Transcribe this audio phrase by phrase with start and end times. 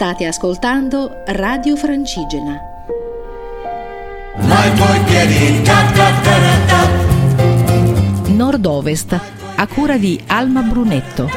[0.00, 2.58] State ascoltando Radio Francigena.
[8.28, 9.20] Nord-Ovest,
[9.56, 11.28] a cura di Alma Brunetto.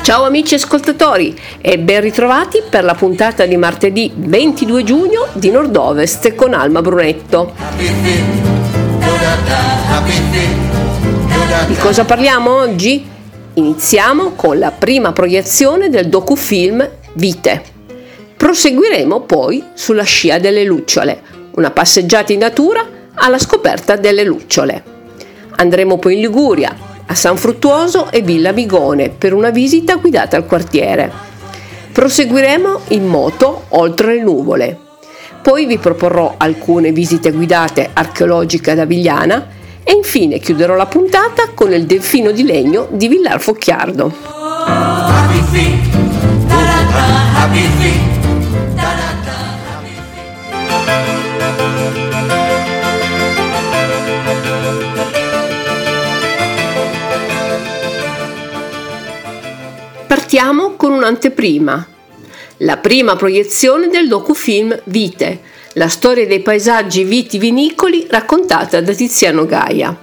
[0.00, 6.34] Ciao amici ascoltatori e ben ritrovati per la puntata di martedì 22 giugno di Nord-Ovest
[6.34, 7.52] con Alma Brunetto.
[11.66, 13.12] Di cosa parliamo oggi?
[13.56, 17.62] Iniziamo con la prima proiezione del docufilm Vite.
[18.36, 22.84] Proseguiremo poi sulla scia delle lucciole, una passeggiata in natura
[23.14, 24.82] alla scoperta delle lucciole.
[25.54, 30.46] Andremo poi in Liguria, a San Fruttuoso e Villa Migone per una visita guidata al
[30.46, 31.12] quartiere.
[31.92, 34.78] Proseguiremo in moto oltre le nuvole.
[35.40, 39.46] Poi vi proporrò alcune visite guidate archeologiche ad Avigliana
[39.84, 44.12] e infine chiuderò la puntata con il delfino di legno di Villar Focchiardo.
[60.06, 61.86] Partiamo con un'anteprima,
[62.58, 65.40] la prima proiezione del docufilm Vite,
[65.74, 69.96] la storia dei paesaggi vitivinicoli raccontata da Tiziano Gaia.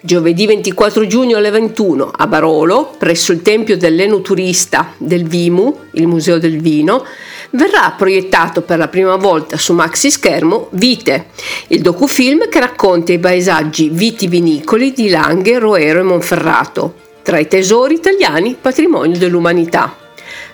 [0.00, 6.38] Giovedì 24 giugno alle 21 a Barolo, presso il tempio dell'enoturista del Vimu, il Museo
[6.38, 7.04] del Vino,
[7.50, 11.26] verrà proiettato per la prima volta su maxi schermo Vite,
[11.68, 17.94] il docufilm che racconta i paesaggi vitivinicoli di Langhe, Roero e Monferrato, tra i tesori
[17.94, 20.01] italiani patrimonio dell'umanità.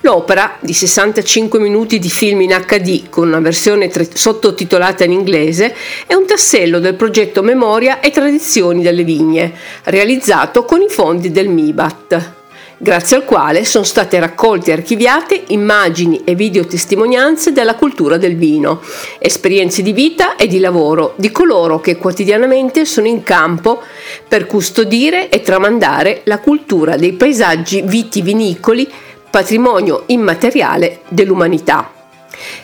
[0.00, 5.74] L'opera, di 65 minuti di film in HD con una versione tre- sottotitolata in inglese,
[6.06, 9.52] è un tassello del progetto Memoria e Tradizioni delle Vigne,
[9.84, 12.34] realizzato con i fondi del MIBAT
[12.78, 18.82] grazie al quale sono state raccolte e archiviate immagini e videotestimonianze della cultura del vino,
[19.18, 23.82] esperienze di vita e di lavoro di coloro che quotidianamente sono in campo
[24.28, 28.88] per custodire e tramandare la cultura dei paesaggi vitivinicoli
[29.36, 31.90] patrimonio immateriale dell'umanità.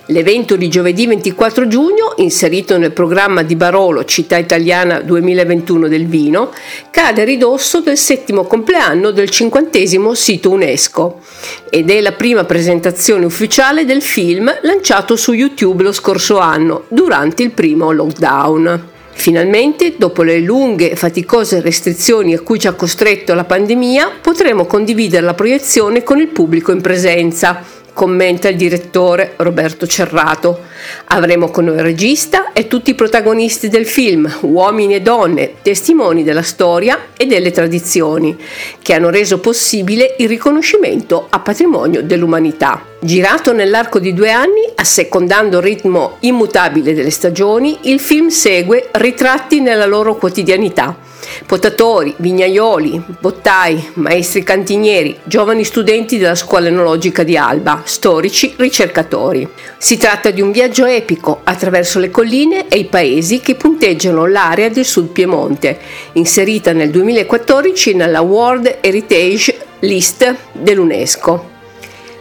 [0.07, 6.51] L'evento di giovedì 24 giugno, inserito nel programma di Barolo Città Italiana 2021 del vino,
[6.91, 11.21] cade a ridosso del settimo compleanno del cinquantesimo sito UNESCO
[11.69, 17.43] ed è la prima presentazione ufficiale del film lanciato su YouTube lo scorso anno, durante
[17.43, 18.92] il primo lockdown.
[19.23, 24.67] Finalmente, dopo le lunghe e faticose restrizioni a cui ci ha costretto la pandemia, potremo
[24.67, 27.63] condividere la proiezione con il pubblico in presenza,
[27.93, 30.61] commenta il direttore Roberto Cerrato.
[31.07, 36.25] Avremo con noi il regista e tutti i protagonisti del film, uomini e donne, testimoni
[36.25, 38.37] della storia e delle tradizioni,
[38.81, 42.85] che hanno reso possibile il riconoscimento a patrimonio dell'umanità.
[43.01, 49.61] Girato nell'arco di due anni, assecondando il ritmo immutabile delle stagioni, il film segue ritratti
[49.61, 51.11] nella loro quotidianità
[51.47, 59.49] Potatori, vignaioli, bottai, maestri cantinieri, giovani studenti della scuola enologica di Alba, storici, ricercatori.
[59.79, 64.69] Si tratta di un viaggio epico attraverso le colline e i paesi che punteggiano l'area
[64.69, 65.79] del Sud Piemonte,
[66.13, 71.51] inserita nel 2014 nella World Heritage List dell'UNESCO.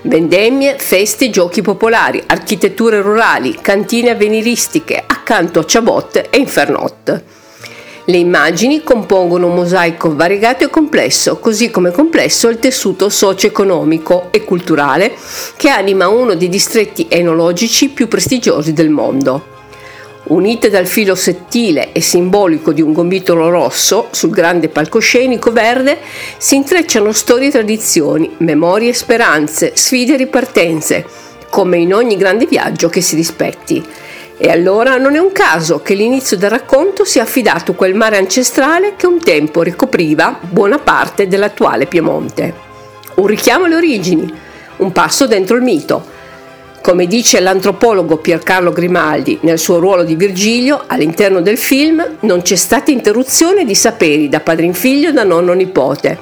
[0.03, 7.23] Vendemmie, feste, giochi popolari, architetture rurali, cantine avveniristiche accanto a Chabot e Infernot.
[8.05, 14.43] Le immagini compongono un mosaico variegato e complesso, così come complesso il tessuto socio-economico e
[14.43, 15.13] culturale
[15.55, 19.59] che anima uno dei distretti enologici più prestigiosi del mondo.
[20.23, 25.99] Unite dal filo sottile e simbolico di un gomitolo rosso sul grande palcoscenico verde,
[26.37, 31.05] si intrecciano storie e tradizioni, memorie e speranze, sfide e ripartenze,
[31.49, 33.85] come in ogni grande viaggio che si rispetti.
[34.43, 38.17] E allora non è un caso che l'inizio del racconto sia affidato a quel mare
[38.17, 42.51] ancestrale che un tempo ricopriva buona parte dell'attuale Piemonte.
[43.17, 44.33] Un richiamo alle origini,
[44.77, 46.03] un passo dentro il mito.
[46.81, 52.55] Come dice l'antropologo Piercarlo Grimaldi nel suo ruolo di Virgilio, all'interno del film non c'è
[52.55, 56.17] stata interruzione di saperi da padre in figlio, da nonno nipote.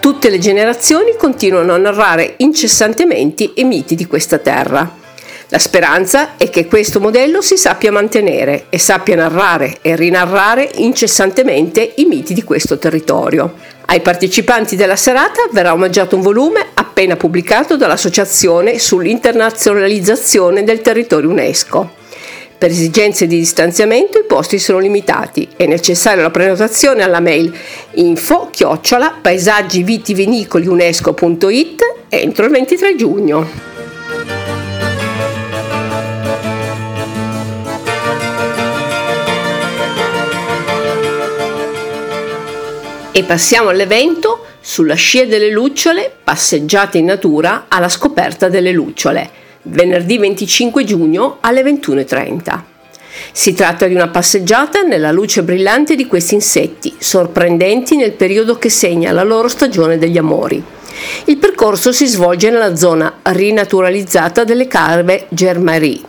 [0.00, 4.98] Tutte le generazioni continuano a narrare incessantemente i miti di questa terra.
[5.52, 11.94] La speranza è che questo modello si sappia mantenere e sappia narrare e rinarrare incessantemente
[11.96, 13.54] i miti di questo territorio.
[13.86, 21.94] Ai partecipanti della serata verrà omaggiato un volume appena pubblicato dall'Associazione sull'internazionalizzazione del territorio UNESCO.
[22.56, 25.48] Per esigenze di distanziamento i posti sono limitati.
[25.56, 27.52] È necessaria la prenotazione alla mail
[27.94, 33.69] info chiocciola paesaggivitivinicoლიunesco.it entro il 23 giugno.
[43.12, 49.28] E passiamo all'evento sulla scia delle lucciole, passeggiate in natura alla scoperta delle lucciole,
[49.62, 52.60] venerdì 25 giugno alle 21.30.
[53.32, 58.68] Si tratta di una passeggiata nella luce brillante di questi insetti, sorprendenti nel periodo che
[58.68, 60.62] segna la loro stagione degli amori.
[61.24, 66.00] Il percorso si svolge nella zona rinaturalizzata delle Carve Germarie,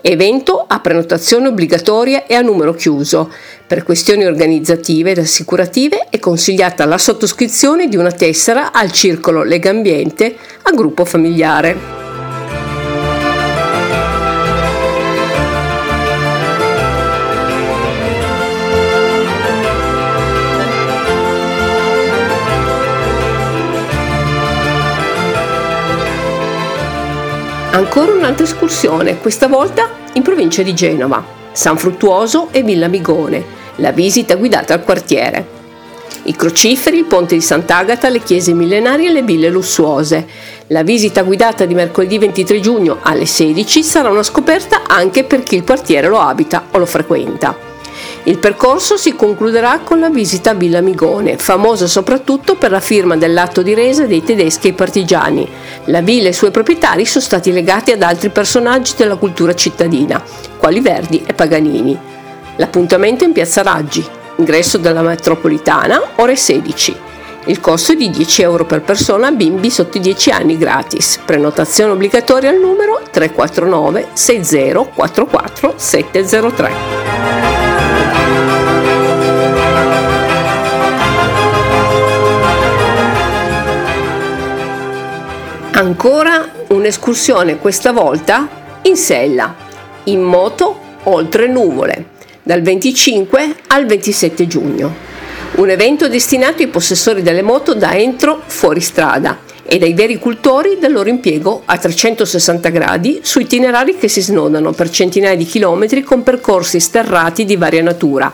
[0.00, 3.28] Evento a prenotazione obbligatoria e a numero chiuso.
[3.66, 10.36] Per questioni organizzative ed assicurative è consigliata la sottoscrizione di una tessera al circolo Legambiente
[10.62, 11.95] a gruppo familiare.
[27.76, 33.44] Ancora un'altra escursione, questa volta in provincia di Genova, San Fruttuoso e Villa Migone,
[33.76, 35.46] la visita guidata al quartiere.
[36.22, 40.26] I crociferi, il ponte di Sant'Agata, le chiese millenarie e le ville lussuose.
[40.68, 45.56] La visita guidata di mercoledì 23 giugno alle 16 sarà una scoperta anche per chi
[45.56, 47.75] il quartiere lo abita o lo frequenta.
[48.26, 53.16] Il percorso si concluderà con la visita a Villa Migone, famosa soprattutto per la firma
[53.16, 55.48] dell'atto di resa dei tedeschi ai partigiani.
[55.84, 60.20] La villa e i suoi proprietari sono stati legati ad altri personaggi della cultura cittadina,
[60.58, 61.96] quali Verdi e Paganini.
[62.56, 64.04] L'appuntamento è in Piazza Raggi,
[64.38, 66.96] ingresso della metropolitana, ore 16.
[67.44, 71.20] Il costo è di 10 euro per persona, bimbi sotto i 10 anni gratis.
[71.24, 77.05] Prenotazione obbligatoria al numero 349 6044 703.
[85.72, 88.48] Ancora un'escursione, questa volta
[88.82, 89.54] in sella,
[90.04, 92.06] in moto oltre nuvole,
[92.42, 94.94] dal 25 al 27 giugno.
[95.56, 100.78] Un evento destinato ai possessori delle moto da entro fuori strada e dai veri cultori
[100.80, 106.02] del loro impiego a 360 gradi su itinerari che si snodano per centinaia di chilometri
[106.02, 108.32] con percorsi sterrati di varia natura,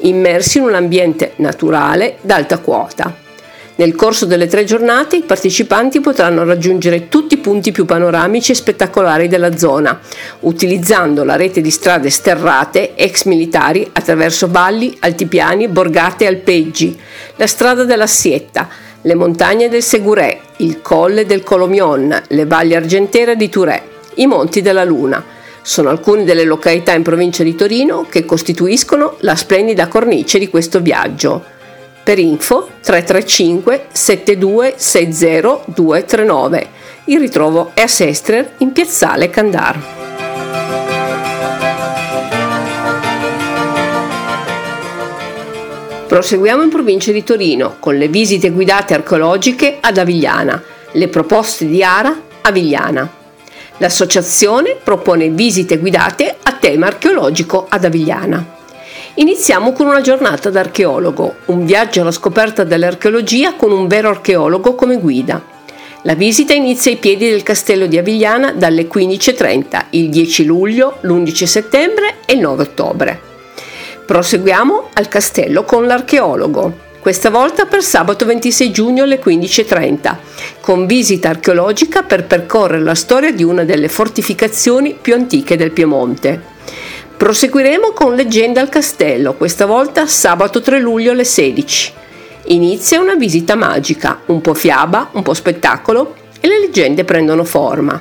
[0.00, 3.24] immersi in un ambiente naturale d'alta quota.
[3.78, 8.54] Nel corso delle tre giornate i partecipanti potranno raggiungere tutti i punti più panoramici e
[8.54, 10.00] spettacolari della zona,
[10.40, 16.98] utilizzando la rete di strade sterrate ex militari attraverso valli, altipiani, borgate e alpeggi,
[17.36, 18.66] la strada della Sietta,
[19.02, 23.82] le montagne del Segurè, il colle del Colomion, le valli argentere di Touré,
[24.14, 25.24] i monti della Luna.
[25.62, 30.80] Sono alcune delle località in provincia di Torino che costituiscono la splendida cornice di questo
[30.80, 31.42] viaggio.
[32.02, 36.68] Per info 335 7260 239.
[37.06, 40.85] Il ritrovo è a Sestrer in piazzale Candar.
[46.06, 51.82] Proseguiamo in provincia di Torino con le visite guidate archeologiche ad Avigliana, le proposte di
[51.82, 53.10] Ara Avigliana.
[53.78, 58.54] L'associazione propone visite guidate a tema archeologico ad Avigliana.
[59.14, 64.98] Iniziamo con una giornata d'archeologo, un viaggio alla scoperta dell'archeologia con un vero archeologo come
[64.98, 65.42] guida.
[66.02, 71.44] La visita inizia ai piedi del castello di Avigliana dalle 15.30, il 10 luglio, l'11
[71.44, 73.20] settembre e il 9 ottobre.
[74.06, 80.16] Proseguiamo al castello con l'archeologo, questa volta per sabato 26 giugno alle 15.30,
[80.60, 86.40] con visita archeologica per percorrere la storia di una delle fortificazioni più antiche del Piemonte.
[87.16, 91.92] Proseguiremo con Leggenda al castello, questa volta sabato 3 luglio alle 16.
[92.44, 98.00] Inizia una visita magica, un po' fiaba, un po' spettacolo e le leggende prendono forma.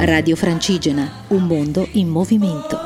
[0.00, 2.78] Radio Francigena, un mondo in movimento.